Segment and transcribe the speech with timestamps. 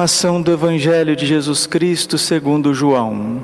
[0.00, 3.42] Proclamação do Evangelho de Jesus Cristo segundo João.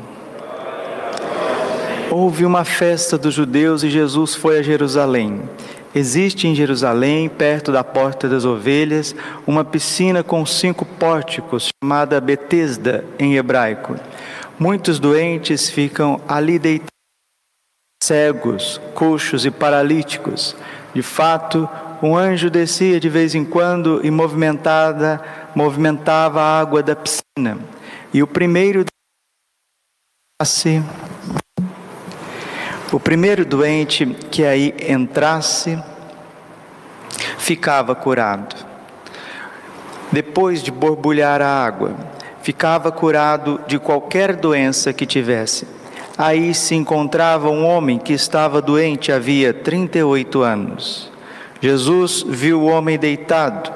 [2.11, 5.43] Houve uma festa dos judeus e Jesus foi a Jerusalém.
[5.95, 9.15] Existe em Jerusalém, perto da Porta das Ovelhas,
[9.47, 13.97] uma piscina com cinco pórticos, chamada Betesda em hebraico.
[14.59, 16.89] Muitos doentes ficam ali deitados,
[18.03, 20.57] cegos, coxos e paralíticos.
[20.95, 21.69] De fato,
[22.03, 25.21] um anjo descia de vez em quando e movimentada,
[25.57, 27.59] movimentava a água da piscina.
[28.13, 28.85] E o primeiro
[32.93, 35.83] o primeiro doente que aí entrasse
[37.39, 38.55] ficava curado.
[40.13, 41.97] Depois de borbulhar a água,
[42.43, 45.67] ficava curado de qualquer doença que tivesse.
[46.19, 51.11] Aí se encontrava um homem que estava doente havia 38 anos.
[51.63, 53.76] Jesus viu o homem deitado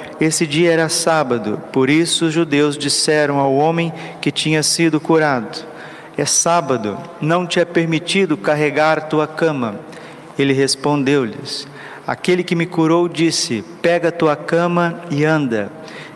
[0.21, 3.91] esse dia era sábado, por isso os judeus disseram ao homem
[4.21, 5.65] que tinha sido curado:
[6.15, 9.79] É sábado, não te é permitido carregar tua cama.
[10.37, 11.67] Ele respondeu-lhes:
[12.05, 15.71] Aquele que me curou disse: Pega tua cama e anda.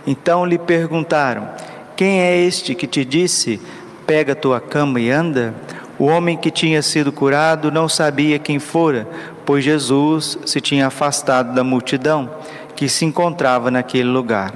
[0.05, 1.49] Então lhe perguntaram:
[1.95, 3.59] Quem é este que te disse:
[4.05, 5.51] Pega tua cama e anda?
[5.97, 9.07] O homem que tinha sido curado não sabia quem fora,
[9.45, 12.29] pois Jesus se tinha afastado da multidão
[12.75, 14.53] que se encontrava naquele lugar.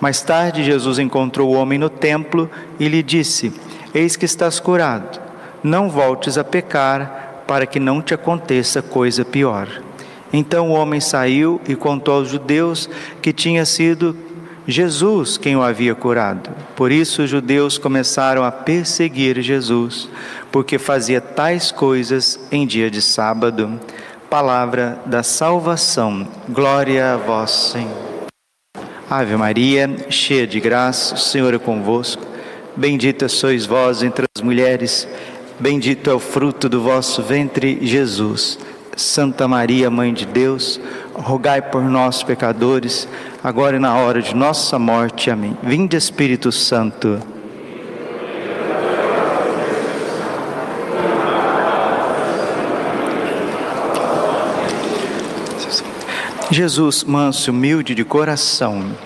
[0.00, 3.52] Mais tarde, Jesus encontrou o homem no templo e lhe disse:
[3.94, 5.20] Eis que estás curado,
[5.62, 9.68] não voltes a pecar, para que não te aconteça coisa pior.
[10.32, 12.88] Então o homem saiu e contou aos judeus
[13.22, 14.14] que tinha sido
[14.66, 16.50] Jesus quem o havia curado.
[16.76, 20.10] Por isso os judeus começaram a perseguir Jesus,
[20.52, 23.80] porque fazia tais coisas em dia de sábado
[24.28, 26.26] palavra da salvação.
[26.48, 28.08] Glória a vós, Senhor.
[29.10, 32.22] Ave Maria, cheia de graça, o Senhor é convosco.
[32.76, 35.08] Bendita sois vós entre as mulheres,
[35.58, 38.58] bendito é o fruto do vosso ventre, Jesus.
[38.96, 40.80] Santa Maria, Mãe de Deus,
[41.14, 43.08] rogai por nós, pecadores,
[43.42, 45.30] agora e na hora de nossa morte.
[45.30, 45.56] Amém.
[45.62, 47.37] Vinde, Espírito Santo.
[56.50, 58.96] Jesus, manso e humilde de coração.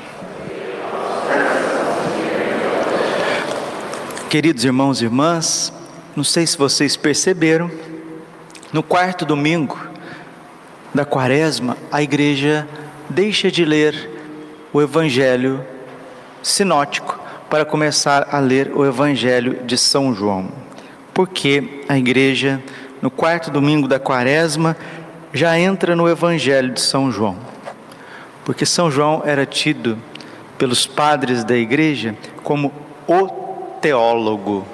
[4.30, 5.72] Queridos irmãos e irmãs,
[6.14, 7.68] não sei se vocês perceberam,
[8.72, 9.76] no quarto domingo
[10.94, 12.66] da quaresma, a igreja
[13.10, 14.08] deixa de ler
[14.72, 15.66] o evangelho
[16.44, 17.20] sinótico
[17.50, 20.48] para começar a ler o evangelho de São João.
[21.12, 22.62] Porque a igreja,
[23.02, 24.76] no quarto domingo da quaresma,
[25.32, 27.36] já entra no Evangelho de São João,
[28.44, 29.98] porque São João era tido
[30.58, 32.72] pelos padres da igreja como
[33.06, 33.28] o
[33.80, 34.66] teólogo,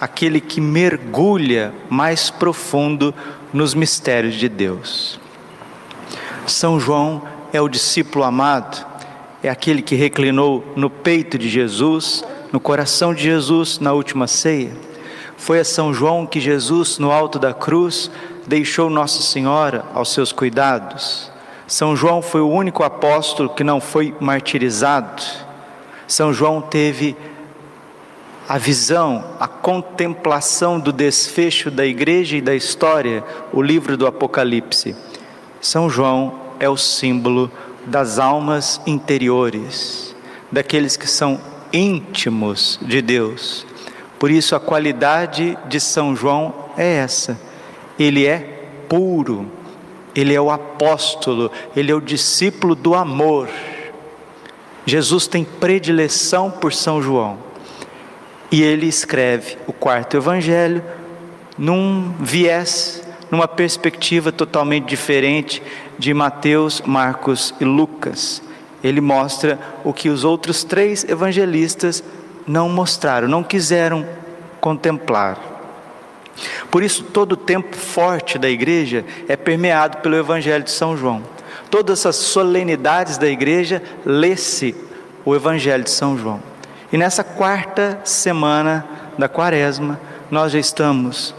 [0.00, 3.14] aquele que mergulha mais profundo
[3.52, 5.18] nos mistérios de Deus.
[6.46, 7.22] São João
[7.52, 8.86] é o discípulo amado,
[9.42, 14.72] é aquele que reclinou no peito de Jesus, no coração de Jesus na última ceia.
[15.36, 18.10] Foi a São João que Jesus, no alto da cruz,
[18.50, 21.30] deixou Nossa Senhora aos seus cuidados.
[21.68, 25.22] São João foi o único apóstolo que não foi martirizado.
[26.08, 27.16] São João teve
[28.48, 33.22] a visão, a contemplação do desfecho da igreja e da história,
[33.52, 34.96] o livro do Apocalipse.
[35.60, 37.48] São João é o símbolo
[37.86, 40.12] das almas interiores,
[40.50, 41.40] daqueles que são
[41.72, 43.64] íntimos de Deus.
[44.18, 47.49] Por isso, a qualidade de São João é essa
[48.02, 48.38] ele é
[48.88, 49.46] puro,
[50.14, 53.48] ele é o apóstolo, ele é o discípulo do amor.
[54.86, 57.38] Jesus tem predileção por São João.
[58.50, 60.82] E ele escreve o quarto evangelho
[61.56, 65.62] num viés, numa perspectiva totalmente diferente
[65.98, 68.42] de Mateus, Marcos e Lucas.
[68.82, 72.02] Ele mostra o que os outros três evangelistas
[72.46, 74.06] não mostraram, não quiseram
[74.58, 75.49] contemplar.
[76.70, 81.22] Por isso, todo o tempo forte da igreja é permeado pelo Evangelho de São João.
[81.70, 84.74] Todas as solenidades da igreja lê-se
[85.24, 86.40] o Evangelho de São João.
[86.92, 88.84] E nessa quarta semana
[89.18, 90.00] da quaresma,
[90.30, 91.34] nós já estamos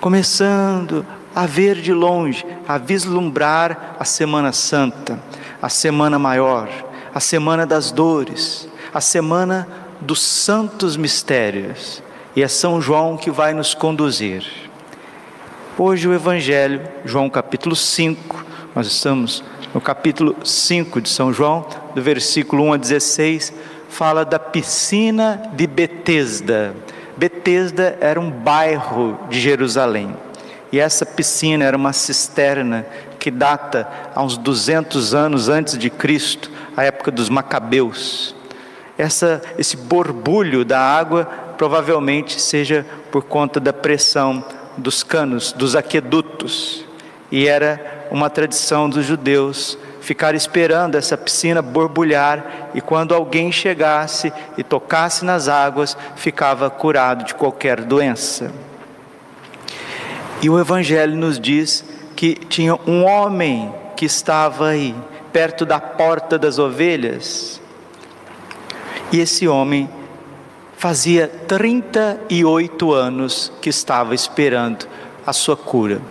[0.00, 1.04] começando
[1.34, 5.18] a ver de longe, a vislumbrar a Semana Santa,
[5.60, 6.68] a Semana Maior,
[7.14, 9.68] a Semana das Dores, a Semana
[10.00, 12.02] dos Santos Mistérios.
[12.36, 14.44] E é São João que vai nos conduzir.
[15.78, 18.44] Hoje o Evangelho, João capítulo 5,
[18.74, 19.42] nós estamos
[19.72, 23.54] no capítulo 5 de São João, do versículo 1 a 16,
[23.88, 26.74] fala da piscina de Betesda.
[27.16, 30.14] Betesda era um bairro de Jerusalém.
[30.70, 32.84] E essa piscina era uma cisterna
[33.18, 38.36] que data a uns 200 anos antes de Cristo, a época dos Macabeus.
[38.98, 44.44] Essa, esse borbulho da água provavelmente seja por conta da pressão
[44.76, 46.84] dos canos, dos aquedutos.
[47.30, 54.32] E era uma tradição dos judeus ficar esperando essa piscina borbulhar e quando alguém chegasse
[54.56, 58.52] e tocasse nas águas, ficava curado de qualquer doença.
[60.40, 64.94] E o Evangelho nos diz que tinha um homem que estava aí,
[65.32, 67.60] perto da porta das ovelhas,
[69.10, 69.88] e esse homem
[70.78, 74.86] Fazia 38 anos que estava esperando
[75.26, 76.02] a sua cura.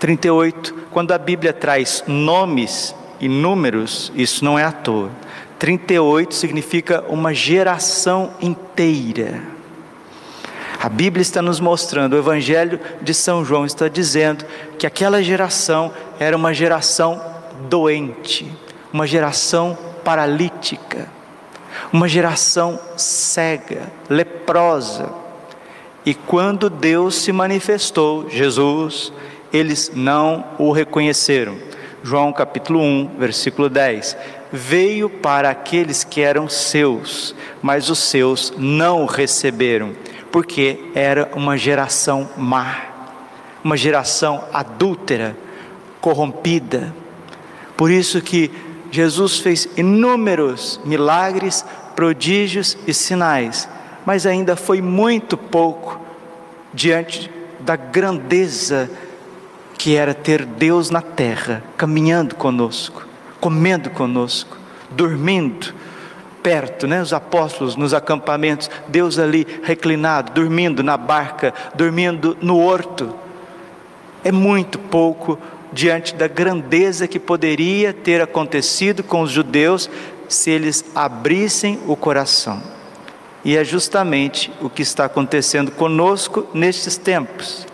[0.00, 5.10] 38, quando a Bíblia traz nomes e números, isso não é à toa.
[5.58, 9.42] 38 significa uma geração inteira.
[10.80, 14.46] A Bíblia está nos mostrando, o Evangelho de São João está dizendo
[14.78, 17.22] que aquela geração era uma geração
[17.68, 18.50] doente,
[18.90, 21.06] uma geração paralítica
[21.92, 25.08] uma geração cega, leprosa.
[26.04, 29.12] E quando Deus se manifestou, Jesus,
[29.52, 31.56] eles não o reconheceram.
[32.02, 34.16] João capítulo 1, versículo 10.
[34.52, 39.92] Veio para aqueles que eram seus, mas os seus não o receberam,
[40.30, 42.76] porque era uma geração má,
[43.64, 45.36] uma geração adúltera,
[46.00, 46.94] corrompida.
[47.76, 48.50] Por isso que
[48.94, 51.64] Jesus fez inúmeros milagres
[51.96, 53.68] prodígios e sinais,
[54.06, 56.00] mas ainda foi muito pouco
[56.72, 58.88] diante da grandeza
[59.76, 63.04] que era ter Deus na terra, caminhando conosco,
[63.40, 64.56] comendo conosco,
[64.92, 65.74] dormindo
[66.40, 67.02] perto, né?
[67.02, 73.12] Os apóstolos nos acampamentos, Deus ali reclinado, dormindo na barca, dormindo no horto.
[74.22, 75.36] É muito pouco
[75.74, 79.90] diante da grandeza que poderia ter acontecido com os judeus
[80.28, 82.62] se eles abrissem o coração.
[83.44, 87.66] E é justamente o que está acontecendo conosco nestes tempos.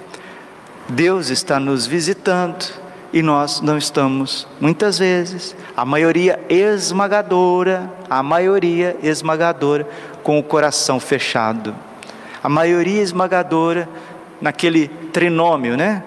[0.89, 2.65] Deus está nos visitando
[3.13, 9.87] e nós não estamos, muitas vezes, a maioria esmagadora, a maioria esmagadora,
[10.23, 11.75] com o coração fechado.
[12.43, 13.89] A maioria esmagadora
[14.41, 16.03] naquele trinômio, né?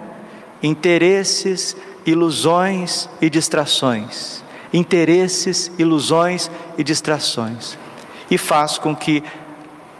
[0.63, 1.75] Interesses,
[2.05, 4.43] ilusões e distrações
[4.73, 7.77] interesses, ilusões e distrações.
[8.29, 9.23] E faz com que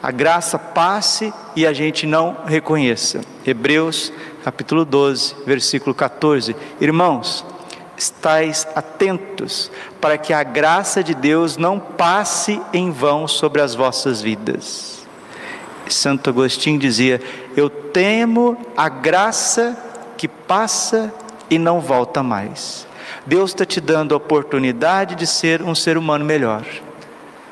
[0.02, 3.22] a graça passe e a gente não reconheça.
[3.46, 4.12] Hebreus
[4.44, 6.56] capítulo 12, versículo 14.
[6.82, 7.46] Irmãos,
[7.96, 9.72] estais atentos
[10.02, 15.08] para que a graça de Deus não passe em vão sobre as vossas vidas.
[15.88, 17.22] Santo Agostinho dizia:
[17.56, 19.78] Eu temo a graça
[20.24, 21.14] que passa
[21.50, 22.88] e não volta mais.
[23.26, 26.64] Deus está te dando a oportunidade de ser um ser humano melhor.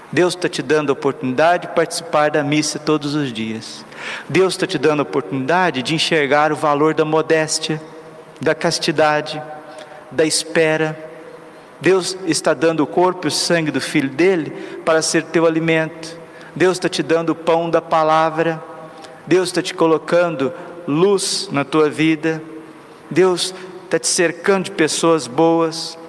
[0.10, 3.86] Deus está te dando a oportunidade de participar da missa todos os dias.
[4.30, 7.82] Deus está te dando a oportunidade de enxergar o valor da modéstia,
[8.40, 9.44] da castidade,
[10.10, 10.98] da espera.
[11.82, 16.18] Deus está dando o corpo e o sangue do Filho dele para ser teu alimento.
[16.56, 18.64] Deus está te dando o pão da palavra.
[19.28, 20.54] Deus está te colocando
[20.88, 22.42] luz na tua vida.
[23.12, 23.54] Deus
[23.84, 26.00] está te cercando de pessoas boas.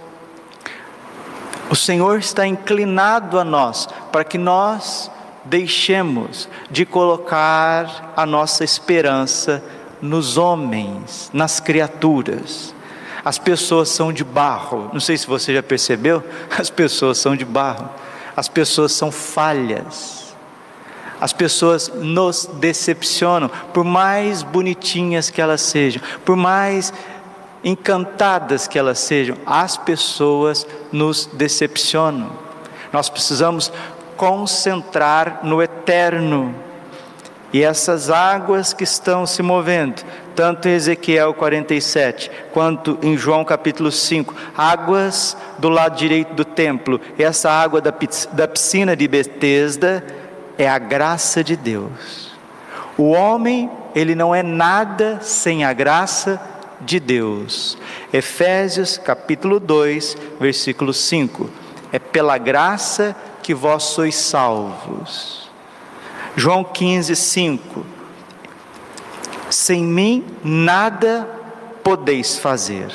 [1.69, 5.11] O Senhor está inclinado a nós para que nós
[5.45, 9.63] deixemos de colocar a nossa esperança
[10.01, 12.73] nos homens, nas criaturas.
[13.25, 16.23] As pessoas são de barro, não sei se você já percebeu,
[16.57, 17.89] as pessoas são de barro,
[18.37, 20.22] as pessoas são falhas,
[21.23, 26.93] as pessoas nos decepcionam, por mais bonitinhas que elas sejam, por mais
[27.63, 32.33] encantadas que elas sejam, as pessoas nos decepcionam.
[32.93, 33.73] Nós precisamos
[34.17, 36.53] concentrar no eterno.
[37.53, 40.03] E essas águas que estão se movendo,
[40.35, 47.01] tanto em Ezequiel 47, quanto em João capítulo 5, águas do lado direito do templo,
[47.17, 50.22] essa água da piscina de Betesda
[50.63, 52.33] é a graça de Deus.
[52.97, 56.41] O homem, ele não é nada sem a graça
[56.81, 57.79] de Deus.
[58.13, 61.49] Efésios capítulo 2, versículo 5.
[61.93, 65.43] É pela graça que vós sois salvos
[66.35, 67.87] João 15, 5.
[69.51, 71.29] Sem mim nada
[71.83, 72.91] podeis fazer.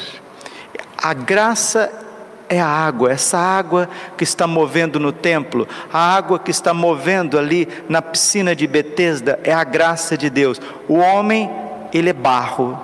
[0.98, 2.07] A graça
[2.50, 7.38] é a água, essa água que está movendo no templo, a água que está movendo
[7.38, 10.60] ali na piscina de Betesda, é a graça de Deus.
[10.88, 11.50] O homem,
[11.94, 12.80] ele é barro,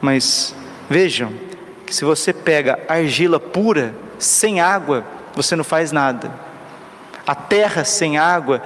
[0.00, 0.54] mas
[0.88, 1.32] vejam
[1.86, 6.30] que se você pega argila pura, sem água, você não faz nada.
[7.26, 8.62] A terra sem água,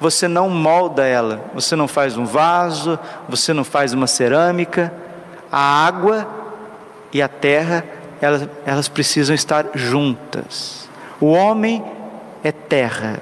[0.00, 2.98] você não molda ela, você não faz um vaso,
[3.28, 4.92] você não faz uma cerâmica.
[5.50, 6.26] A água
[7.12, 7.84] e a terra,
[8.20, 10.88] elas, elas precisam estar juntas.
[11.20, 11.84] O homem
[12.42, 13.20] é terra,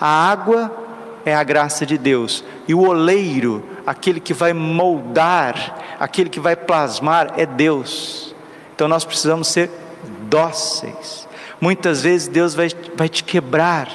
[0.00, 0.70] a água
[1.24, 6.54] é a graça de Deus, e o oleiro, aquele que vai moldar, aquele que vai
[6.54, 8.34] plasmar, é Deus.
[8.74, 9.70] Então nós precisamos ser
[10.28, 11.26] dóceis.
[11.60, 13.88] Muitas vezes Deus vai, vai te quebrar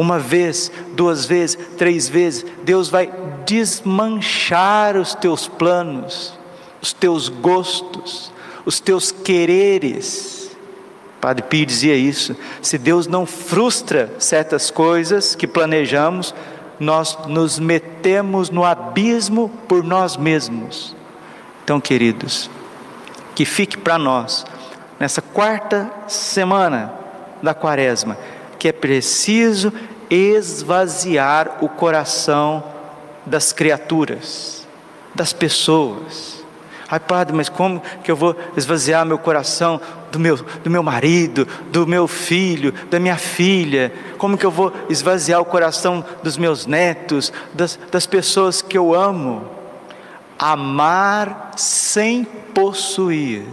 [0.00, 3.12] uma vez, duas vezes, três vezes, Deus vai
[3.44, 6.32] desmanchar os teus planos,
[6.80, 8.32] os teus gostos,
[8.64, 10.50] os teus quereres.
[11.20, 16.34] Padre Pio dizia isso: se Deus não frustra certas coisas que planejamos,
[16.78, 20.96] nós nos metemos no abismo por nós mesmos.
[21.62, 22.50] Então, queridos,
[23.34, 24.46] que fique para nós,
[24.98, 26.92] nessa quarta semana
[27.42, 28.16] da quaresma,
[28.58, 29.72] que é preciso
[30.08, 32.64] esvaziar o coração
[33.24, 34.66] das criaturas,
[35.14, 36.39] das pessoas.
[36.90, 39.80] Ai, padre, mas como que eu vou esvaziar meu coração
[40.10, 43.92] do meu, do meu marido, do meu filho, da minha filha?
[44.18, 48.92] Como que eu vou esvaziar o coração dos meus netos, das, das pessoas que eu
[48.94, 49.44] amo?
[50.36, 53.44] Amar sem possuir,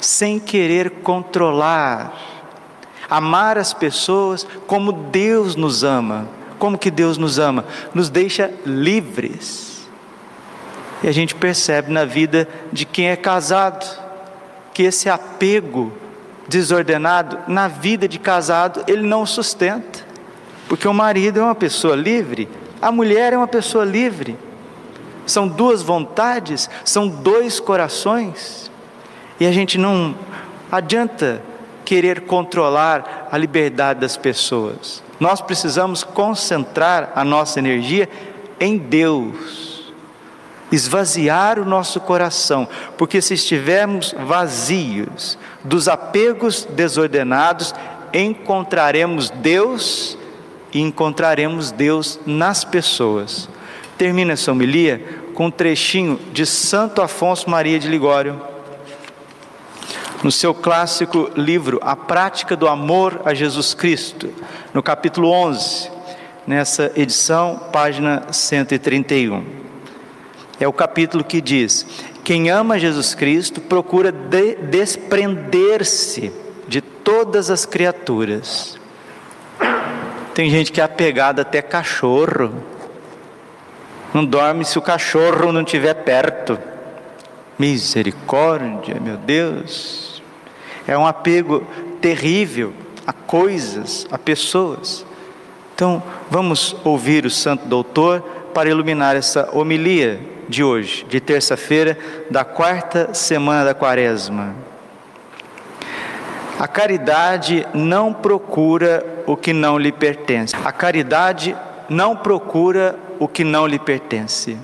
[0.00, 2.30] sem querer controlar
[3.10, 6.28] amar as pessoas como Deus nos ama.
[6.60, 7.64] Como que Deus nos ama?
[7.92, 9.69] Nos deixa livres.
[11.02, 13.86] E a gente percebe na vida de quem é casado
[14.72, 15.92] que esse apego
[16.48, 20.00] desordenado na vida de casado ele não sustenta.
[20.68, 22.48] Porque o marido é uma pessoa livre,
[22.80, 24.36] a mulher é uma pessoa livre.
[25.26, 28.70] São duas vontades, são dois corações.
[29.38, 30.14] E a gente não
[30.70, 31.42] adianta
[31.84, 35.02] querer controlar a liberdade das pessoas.
[35.18, 38.08] Nós precisamos concentrar a nossa energia
[38.58, 39.69] em Deus,
[40.70, 47.74] esvaziar o nosso coração, porque se estivermos vazios dos apegos desordenados,
[48.12, 50.16] encontraremos Deus
[50.72, 53.48] e encontraremos Deus nas pessoas.
[53.98, 58.40] Termina essa homilia com um trechinho de Santo Afonso Maria de Ligório
[60.22, 64.32] no seu clássico livro A Prática do Amor a Jesus Cristo,
[64.74, 65.90] no capítulo 11,
[66.46, 69.59] nessa edição, página 131.
[70.60, 71.86] É o capítulo que diz:
[72.22, 76.30] Quem ama Jesus Cristo procura de desprender-se
[76.68, 78.78] de todas as criaturas.
[80.34, 82.52] Tem gente que é apegada até cachorro.
[84.14, 86.58] Não dorme se o cachorro não estiver perto.
[87.58, 90.10] Misericórdia, meu Deus
[90.90, 91.64] é um apego
[92.00, 92.72] terrível
[93.06, 95.06] a coisas, a pessoas.
[95.74, 98.20] Então, vamos ouvir o Santo Doutor
[98.52, 101.96] para iluminar essa homilia de hoje, de terça-feira,
[102.30, 104.54] da quarta semana da Quaresma.
[106.58, 110.54] A caridade não procura o que não lhe pertence.
[110.62, 111.56] A caridade
[111.88, 114.58] não procura o que não lhe pertence.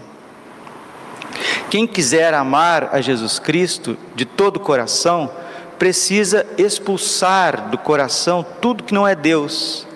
[1.71, 5.31] Quem quiser amar a Jesus Cristo de todo o coração,
[5.79, 9.87] precisa expulsar do coração tudo que não é Deus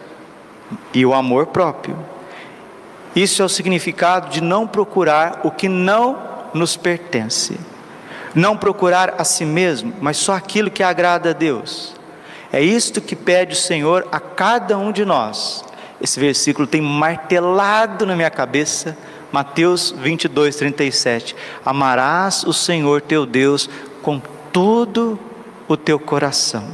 [0.92, 1.96] e o amor próprio.
[3.14, 6.18] Isso é o significado de não procurar o que não
[6.54, 7.58] nos pertence.
[8.34, 11.94] Não procurar a si mesmo, mas só aquilo que agrada a Deus.
[12.52, 15.64] É isto que pede o Senhor a cada um de nós.
[16.00, 18.96] Esse versículo tem martelado na minha cabeça.
[19.30, 21.36] Mateus 22, 37.
[21.64, 23.68] Amarás o Senhor teu Deus
[24.02, 24.20] com
[24.52, 25.18] todo
[25.68, 26.64] o teu coração.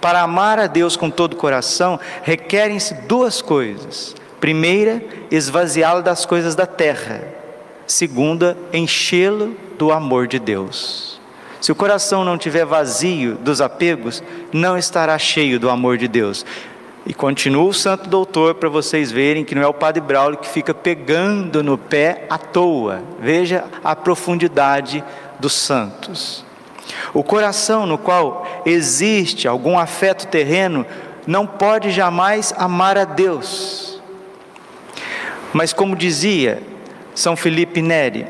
[0.00, 6.56] Para amar a Deus com todo o coração, requerem-se duas coisas: Primeira, esvaziá-lo das coisas
[6.56, 7.22] da terra.
[7.86, 11.20] Segunda, enchê-lo do amor de Deus.
[11.60, 14.20] Se o coração não tiver vazio dos apegos,
[14.52, 16.44] não estará cheio do amor de Deus.
[17.06, 20.48] E continua o santo doutor para vocês verem que não é o padre Braulio que
[20.48, 23.00] fica pegando no pé à toa.
[23.20, 25.04] Veja a profundidade
[25.38, 26.44] dos santos.
[27.14, 30.84] O coração no qual existe algum afeto terreno
[31.28, 33.91] não pode jamais amar a Deus.
[35.52, 36.62] Mas como dizia
[37.14, 38.26] São Felipe Neri,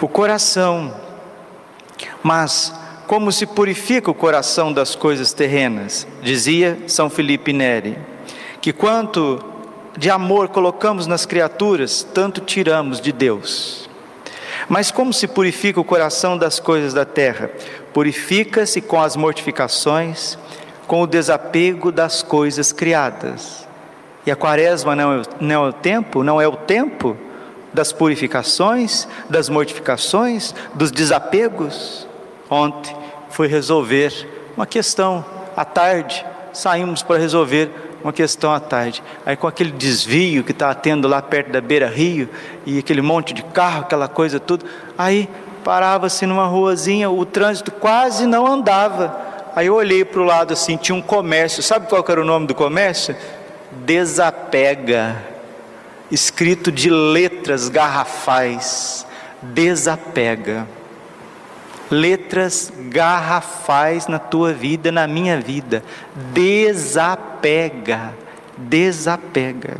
[0.00, 0.94] o coração,
[2.22, 2.72] mas
[3.06, 7.98] como se purifica o coração das coisas terrenas, dizia São Felipe Neri,
[8.60, 9.42] que quanto
[9.96, 13.88] de amor colocamos nas criaturas, tanto tiramos de Deus.
[14.68, 17.50] Mas como se purifica o coração das coisas da terra?
[17.92, 20.36] Purifica-se com as mortificações,
[20.86, 23.65] com o desapego das coisas criadas.
[24.26, 27.16] E a quaresma não é, não é o tempo, não é o tempo
[27.72, 32.08] das purificações, das mortificações, dos desapegos.
[32.50, 32.94] Ontem
[33.30, 34.12] fui resolver
[34.56, 35.24] uma questão
[35.56, 37.70] à tarde, saímos para resolver
[38.02, 39.02] uma questão à tarde.
[39.24, 42.28] Aí com aquele desvio que estava tendo lá perto da beira rio
[42.64, 44.64] e aquele monte de carro, aquela coisa tudo,
[44.98, 45.28] aí
[45.62, 49.24] parava-se numa ruazinha, o trânsito quase não andava.
[49.54, 51.62] Aí eu olhei para o lado assim, tinha um comércio.
[51.62, 53.16] Sabe qual era o nome do comércio?
[53.84, 55.16] Desapega.
[56.10, 59.06] Escrito de letras garrafais.
[59.42, 60.66] Desapega
[61.90, 65.82] letras garrafais na tua vida, na minha vida.
[66.32, 68.14] Desapega,
[68.56, 69.76] desapega.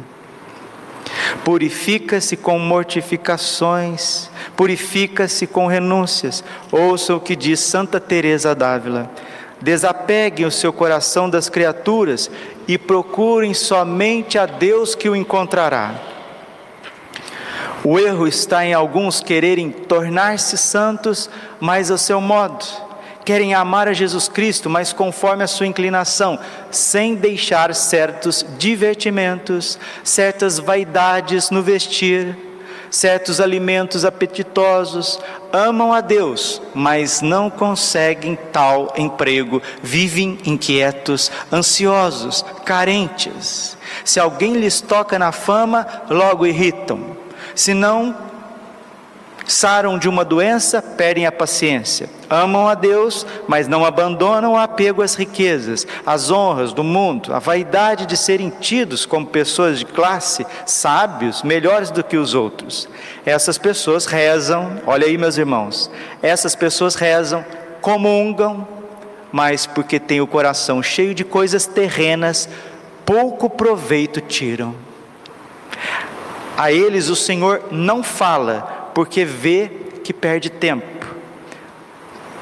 [1.45, 6.43] Purifica-se com mortificações, purifica-se com renúncias.
[6.71, 9.11] Ouça o que diz Santa Teresa d'Ávila.
[9.61, 12.31] Desapeguem o seu coração das criaturas
[12.69, 15.95] e procurem somente a Deus que o encontrará.
[17.83, 22.65] O erro está em alguns quererem tornar-se santos, mas ao seu modo.
[23.25, 26.39] Querem amar a Jesus Cristo, mas conforme a sua inclinação,
[26.71, 32.37] sem deixar certos divertimentos, certas vaidades no vestir,
[32.91, 35.21] certos alimentos apetitosos,
[35.53, 43.77] amam a Deus, mas não conseguem tal emprego, vivem inquietos, ansiosos, carentes.
[44.05, 47.17] Se alguém lhes toca na fama, logo irritam
[47.57, 48.15] se não
[49.47, 52.11] saram de uma doença, perdem a paciência.
[52.29, 57.39] Amam a Deus, mas não abandonam o apego às riquezas, às honras do mundo, a
[57.39, 62.89] vaidade de serem tidos como pessoas de classe, sábios, melhores do que os outros.
[63.25, 67.45] Essas pessoas rezam, olha aí, meus irmãos, essas pessoas rezam,
[67.81, 68.67] comungam,
[69.31, 72.49] mas porque têm o coração cheio de coisas terrenas,
[73.05, 74.75] pouco proveito tiram.
[76.57, 79.71] A eles o Senhor não fala, porque vê
[80.03, 81.07] que perde tempo.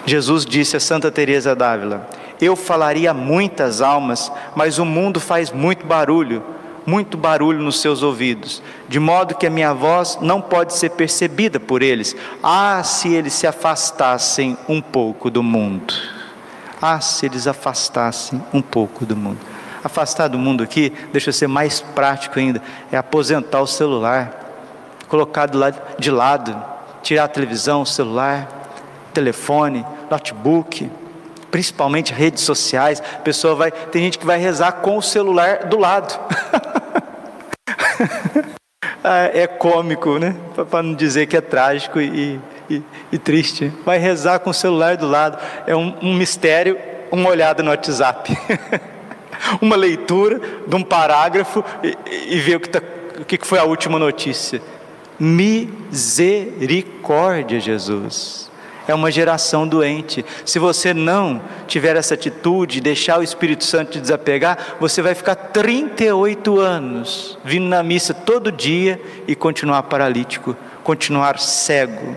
[0.07, 2.09] Jesus disse a Santa Teresa d'Ávila:
[2.41, 6.45] Eu falaria muitas almas, mas o mundo faz muito barulho,
[6.87, 11.59] muito barulho nos seus ouvidos, de modo que a minha voz não pode ser percebida
[11.59, 12.15] por eles.
[12.41, 15.93] Ah, se eles se afastassem um pouco do mundo.
[16.81, 19.41] Ah, se eles afastassem um pouco do mundo
[19.83, 24.44] afastar do mundo aqui, deixa eu ser mais prático ainda, é aposentar o celular,
[25.15, 25.49] colocar
[25.97, 26.61] de lado,
[27.01, 28.49] tirar a televisão, o celular,
[29.13, 30.91] telefone, notebook,
[31.53, 33.01] principalmente redes sociais.
[33.01, 36.19] A pessoa vai, tem gente que vai rezar com o celular do lado.
[39.07, 40.35] Ah, é cômico, né?
[40.71, 43.71] Para não dizer que é trágico e, e, e, triste.
[43.85, 45.37] Vai rezar com o celular do lado.
[45.67, 46.79] É um, um mistério,
[47.13, 48.35] uma olhada no WhatsApp.
[49.61, 52.81] uma leitura de um parágrafo e, e ver o que, tá,
[53.21, 54.63] o que foi a última notícia.
[55.19, 58.51] Misericórdia, Jesus.
[58.87, 60.23] É uma geração doente.
[60.45, 65.35] Se você não tiver essa atitude, deixar o Espírito Santo te desapegar, você vai ficar
[65.35, 72.15] 38 anos vindo na missa todo dia e continuar paralítico, continuar cego.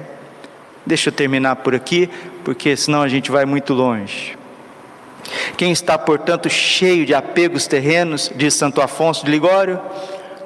[0.86, 2.10] Deixa eu terminar por aqui,
[2.44, 4.38] porque senão a gente vai muito longe.
[5.58, 9.80] Quem está, portanto, cheio de apegos terrenos, diz Santo Afonso de Ligório,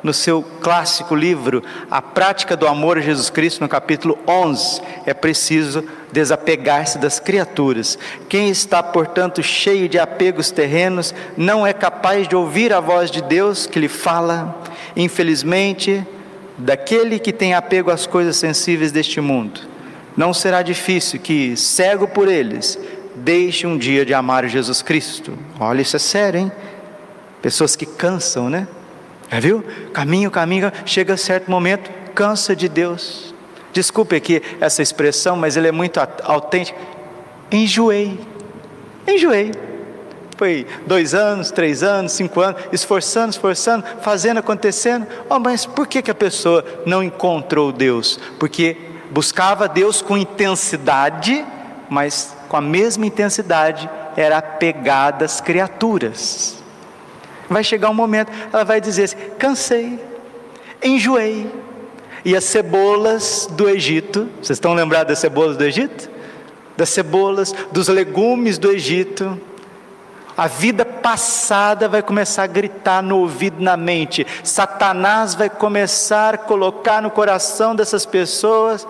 [0.03, 5.13] no seu clássico livro A Prática do Amor a Jesus Cristo, no capítulo 11, é
[5.13, 7.97] preciso desapegar-se das criaturas.
[8.27, 13.21] Quem está, portanto, cheio de apegos terrenos, não é capaz de ouvir a voz de
[13.21, 14.61] Deus que lhe fala.
[14.95, 16.05] Infelizmente,
[16.57, 19.61] daquele que tem apego às coisas sensíveis deste mundo,
[20.17, 22.77] não será difícil que, cego por eles,
[23.15, 25.37] deixe um dia de amar Jesus Cristo.
[25.59, 26.51] Olha, isso é sério, hein?
[27.41, 28.67] Pessoas que cansam, né?
[29.31, 29.63] Já viu?
[29.93, 33.33] Caminho, caminho, chega certo momento, cansa de Deus.
[33.71, 36.77] Desculpe aqui essa expressão, mas ele é muito autêntico.
[37.49, 38.19] Enjoei.
[39.07, 39.51] Enjoei.
[40.37, 45.07] Foi dois anos, três anos, cinco anos, esforçando, esforçando, fazendo, acontecendo.
[45.29, 48.19] Oh, mas por que, que a pessoa não encontrou Deus?
[48.37, 48.75] Porque
[49.11, 51.45] buscava Deus com intensidade,
[51.89, 56.60] mas com a mesma intensidade era apegada às criaturas.
[57.51, 59.99] Vai chegar um momento, ela vai dizer assim: cansei,
[60.81, 61.51] enjoei.
[62.23, 66.09] E as cebolas do Egito, vocês estão lembrados das cebolas do Egito?
[66.77, 69.37] Das cebolas, dos legumes do Egito,
[70.37, 74.25] a vida passada vai começar a gritar no ouvido, na mente.
[74.43, 78.87] Satanás vai começar a colocar no coração dessas pessoas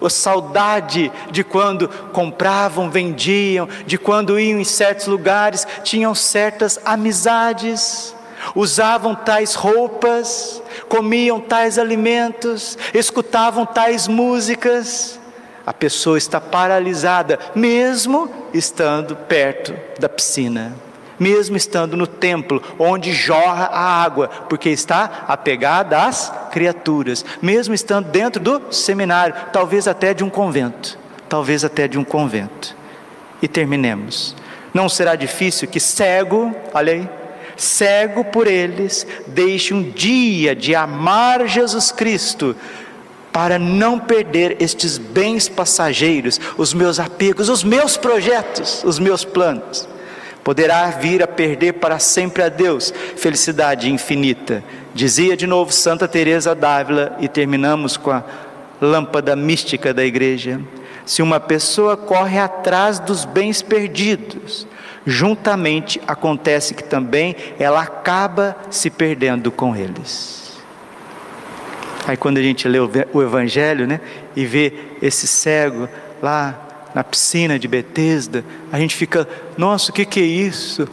[0.00, 8.14] a saudade de quando compravam, vendiam, de quando iam em certos lugares, tinham certas amizades,
[8.54, 15.18] usavam tais roupas, comiam tais alimentos, escutavam tais músicas.
[15.64, 20.86] A pessoa está paralisada, mesmo estando perto da piscina
[21.18, 28.08] mesmo estando no templo, onde jorra a água, porque está apegada às criaturas, mesmo estando
[28.08, 32.74] dentro do seminário, talvez até de um convento, talvez até de um convento.
[33.42, 34.34] E terminemos.
[34.72, 37.10] Não será difícil que cego, olha aí,
[37.58, 42.56] cego por eles, deixe um dia de amar Jesus Cristo,
[43.30, 49.86] para não perder estes bens passageiros, os meus apegos, os meus projetos, os meus planos
[50.46, 54.62] poderá vir a perder para sempre a Deus felicidade infinita.
[54.94, 58.22] Dizia de novo Santa Teresa d'Ávila e terminamos com a
[58.80, 60.60] lâmpada mística da igreja.
[61.04, 64.68] Se uma pessoa corre atrás dos bens perdidos,
[65.04, 70.62] juntamente acontece que também ela acaba se perdendo com eles.
[72.06, 74.00] Aí quando a gente lê o evangelho, né,
[74.36, 75.88] e vê esse cego
[76.22, 76.65] lá
[76.96, 80.88] na piscina de Betesda, a gente fica, nossa, o que, que é isso?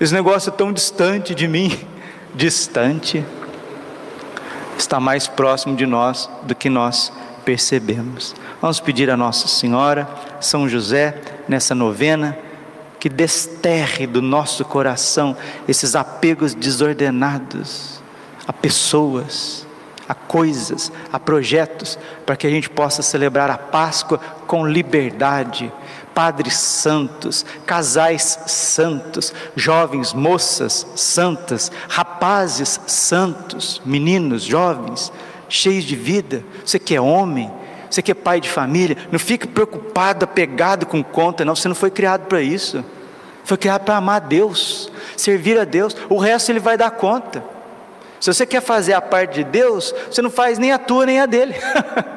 [0.00, 1.76] Esse negócio é tão distante de mim.
[2.32, 3.24] Distante.
[4.78, 7.12] Está mais próximo de nós do que nós
[7.44, 8.36] percebemos.
[8.62, 10.08] Vamos pedir a Nossa Senhora,
[10.40, 12.38] São José, nessa novena,
[13.00, 15.36] que desterre do nosso coração
[15.66, 18.00] esses apegos desordenados
[18.46, 19.66] a pessoas,
[20.08, 25.72] a coisas, a projetos, para que a gente possa celebrar a Páscoa com liberdade.
[26.14, 35.12] Padres santos, casais santos, jovens, moças santas, rapazes santos, meninos, jovens,
[35.48, 36.42] cheios de vida.
[36.64, 37.50] Você que é homem,
[37.90, 41.54] você que é pai de família, não fique preocupado, apegado com conta, não.
[41.54, 42.84] Você não foi criado para isso.
[43.44, 45.96] Foi criado para amar a Deus, servir a Deus.
[46.08, 47.44] O resto Ele vai dar conta.
[48.18, 51.20] Se você quer fazer a parte de Deus, você não faz nem a tua nem
[51.20, 51.54] a dele.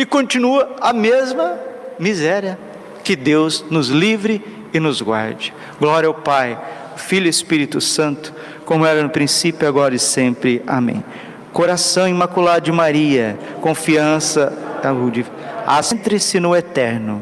[0.00, 1.58] e continua a mesma
[1.98, 2.58] miséria.
[3.04, 5.52] Que Deus nos livre e nos guarde.
[5.78, 6.58] Glória ao Pai,
[6.96, 8.32] Filho e Espírito Santo,
[8.64, 10.62] como era no princípio, agora e sempre.
[10.66, 11.04] Amém.
[11.52, 15.26] Coração imaculado de Maria, confiança, saúde,
[15.66, 17.20] acentre-se no eterno.